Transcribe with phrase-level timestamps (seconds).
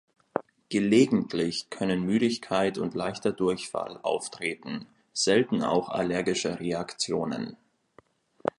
[0.69, 7.55] Gelegentlich können Müdigkeit und leichter Durchfall auftreten, selten auch allergische Reaktionen.